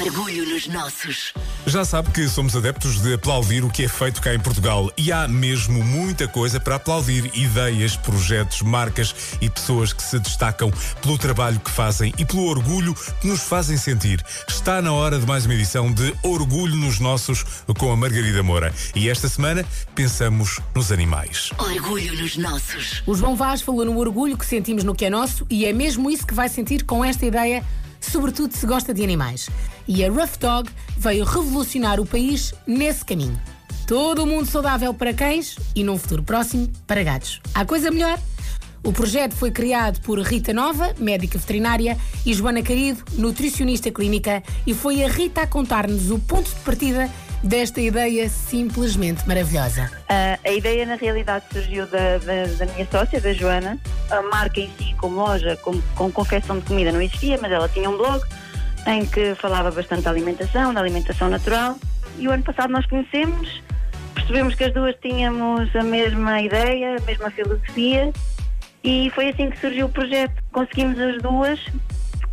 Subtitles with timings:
[0.00, 1.34] Orgulho nos nossos.
[1.66, 5.12] Já sabe que somos adeptos de aplaudir o que é feito cá em Portugal e
[5.12, 10.72] há mesmo muita coisa para aplaudir: ideias, projetos, marcas e pessoas que se destacam
[11.02, 14.24] pelo trabalho que fazem e pelo orgulho que nos fazem sentir.
[14.48, 17.44] Está na hora de mais uma edição de Orgulho nos Nossos
[17.78, 18.72] com a Margarida Moura.
[18.94, 21.50] E esta semana pensamos nos animais.
[21.58, 23.02] Orgulho nos nossos.
[23.06, 26.10] O João Vaz falou no orgulho que sentimos no que é nosso e é mesmo
[26.10, 27.62] isso que vai sentir com esta ideia,
[28.00, 29.48] sobretudo se gosta de animais.
[29.86, 33.40] E a Rough Dog veio revolucionar o país nesse caminho.
[33.86, 37.40] Todo o mundo saudável para cães e, num futuro próximo, para gatos.
[37.54, 38.18] Há coisa melhor?
[38.82, 44.72] O projeto foi criado por Rita Nova, médica veterinária, e Joana Querido, nutricionista clínica, e
[44.72, 47.10] foi a Rita a contar-nos o ponto de partida
[47.42, 49.90] desta ideia simplesmente maravilhosa.
[50.08, 53.78] Ah, a ideia, na realidade, surgiu da, da, da minha sócia, da Joana.
[54.10, 57.68] A marca em si, como loja, com, com confecção de comida, não existia, mas ela
[57.68, 58.22] tinha um blog
[58.86, 61.76] em que falava bastante da alimentação, da alimentação natural.
[62.18, 63.62] E o ano passado nós conhecemos,
[64.14, 68.12] percebemos que as duas tínhamos a mesma ideia, a mesma filosofia,
[68.82, 70.42] e foi assim que surgiu o projeto.
[70.52, 71.60] Conseguimos as duas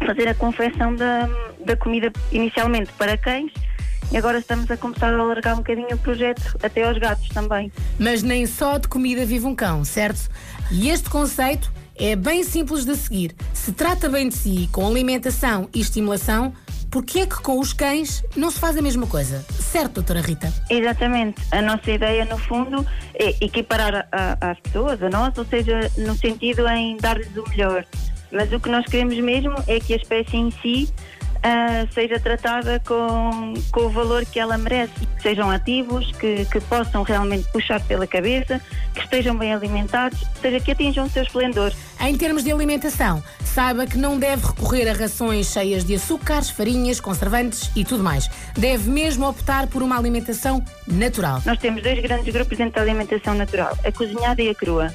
[0.06, 1.30] fazer a confecção da,
[1.66, 3.52] da comida inicialmente para cães
[4.12, 7.72] e agora estamos a começar a alargar um bocadinho o projeto até aos gatos também.
[8.00, 10.30] Mas nem só de comida vive um cão, certo?
[10.72, 13.36] E este conceito é bem simples de seguir.
[13.54, 16.54] Se trata bem de si, com alimentação e estimulação,
[16.90, 19.44] por que é que com os cães não se faz a mesma coisa?
[19.60, 20.54] Certo, doutora Rita?
[20.70, 21.42] Exatamente.
[21.52, 25.92] A nossa ideia, no fundo, é equiparar a- a- as pessoas, a nós, ou seja,
[25.98, 27.86] no sentido em dar-lhes o melhor.
[28.32, 30.94] Mas o que nós queremos mesmo é que a espécie em si
[31.44, 34.94] ah, seja tratada com, com o valor que ela merece.
[35.18, 38.62] Que sejam ativos, que, que possam realmente puxar pela cabeça,
[38.94, 41.74] que estejam bem alimentados, seja, que atinjam o seu esplendor.
[42.00, 47.00] Em termos de alimentação, saiba que não deve recorrer a rações cheias de açúcares, farinhas,
[47.00, 48.30] conservantes e tudo mais.
[48.58, 51.42] Deve mesmo optar por uma alimentação natural.
[51.46, 54.94] Nós temos dois grandes grupos dentro da alimentação natural, a cozinhada e a crua.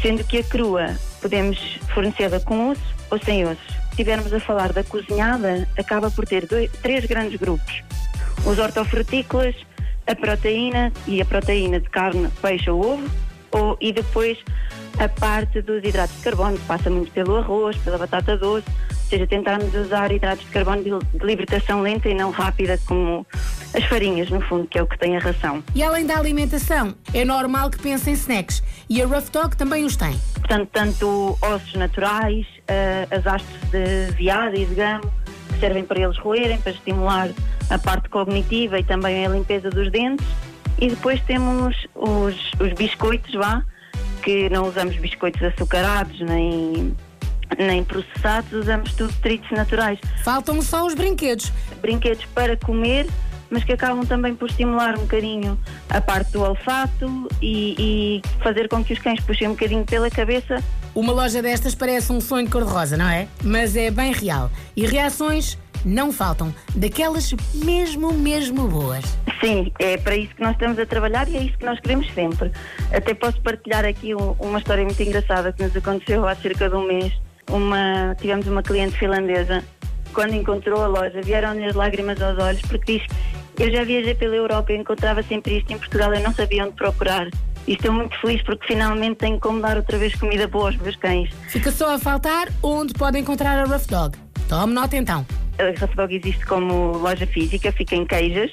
[0.00, 3.81] Sendo que a crua podemos fornecê-la com osso ou sem osso.
[3.92, 7.82] Estivermos a falar da cozinhada, acaba por ter dois, três grandes grupos.
[8.46, 9.54] Os hortofrutícolas,
[10.06, 13.10] a proteína e a proteína de carne, peixe ou ovo,
[13.50, 14.38] ou, e depois
[14.98, 18.96] a parte dos hidratos de carbono, que passa muito pelo arroz, pela batata doce, ou
[19.10, 23.26] seja, tentarmos usar hidratos de carbono de libertação lenta e não rápida, como
[23.74, 25.62] as farinhas, no fundo, que é o que tem a ração.
[25.74, 28.62] E além da alimentação, é normal que pense em snacks.
[28.88, 30.18] E a Rough Dog também os tem.
[30.34, 35.10] Portanto, tanto ossos naturais, eh, as hastes de veado e de gamo,
[35.48, 37.30] que servem para eles roerem, para estimular
[37.70, 40.26] a parte cognitiva e também a limpeza dos dentes.
[40.78, 43.62] E depois temos os, os biscoitos, vá,
[44.22, 46.94] que não usamos biscoitos açucarados nem,
[47.58, 49.98] nem processados, usamos tudo treats naturais.
[50.24, 51.52] Faltam só os brinquedos.
[51.80, 53.06] Brinquedos para comer,
[53.52, 55.58] mas que acabam também por estimular um bocadinho
[55.90, 60.10] a parte do olfato e, e fazer com que os cães puxem um bocadinho pela
[60.10, 60.58] cabeça
[60.94, 63.28] Uma loja destas parece um sonho de cor-de-rosa, não é?
[63.44, 64.50] Mas é bem real.
[64.74, 66.54] E reações não faltam.
[66.74, 69.04] Daquelas mesmo, mesmo boas.
[69.40, 72.10] Sim, é para isso que nós estamos a trabalhar e é isso que nós queremos
[72.14, 72.50] sempre.
[72.92, 76.76] Até posso partilhar aqui um- uma história muito engraçada que nos aconteceu há cerca de
[76.76, 77.12] um mês.
[77.50, 79.64] Uma, tivemos uma cliente finlandesa,
[80.14, 83.06] quando encontrou a loja, vieram-lhe as lágrimas aos olhos porque diz
[83.58, 86.74] eu já viajei pela Europa e encontrava sempre isto em Portugal, eu não sabia onde
[86.74, 87.28] procurar.
[87.66, 90.96] E estou muito feliz porque finalmente tenho como dar outra vez comida boa aos meus
[90.96, 91.30] cães.
[91.48, 94.18] Fica só a faltar onde pode encontrar a Rough Dog.
[94.48, 95.24] Tome nota então.
[95.58, 98.50] A Rafa Dog existe como loja física, fica em Queijas,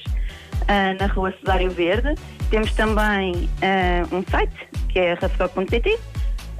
[0.68, 2.14] ah, na rua Cesário Verde.
[2.50, 4.54] Temos também ah, um site,
[4.88, 5.98] que é rafdog.pt.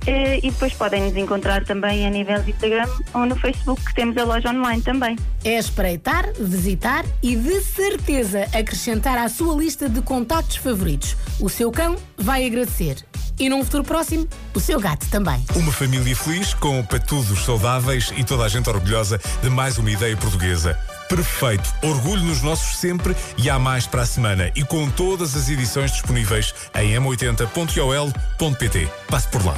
[0.07, 3.95] eh, E depois podem nos encontrar também a nível de Instagram ou no Facebook, que
[3.95, 5.17] temos a loja online também.
[5.45, 11.17] É espreitar, visitar e de certeza acrescentar à sua lista de contactos favoritos.
[11.41, 12.97] O seu cão vai agradecer.
[13.39, 15.43] E num futuro próximo, o seu gato também.
[15.57, 20.15] Uma família feliz com patudos saudáveis e toda a gente orgulhosa de mais uma ideia
[20.15, 20.79] portuguesa.
[21.11, 21.75] Perfeito.
[21.83, 24.53] Orgulho nos nossos sempre e há mais para a semana.
[24.55, 28.89] E com todas as edições disponíveis em m80.ol.pt.
[29.09, 29.57] Passe por lá.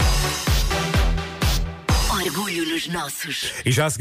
[2.11, 3.53] Orgulho nos nossos.
[3.67, 4.01] E já a seguir